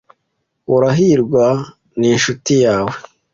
Urahirwa 0.75 1.45
ninshuti 1.99 2.51
yawe. 2.65 2.93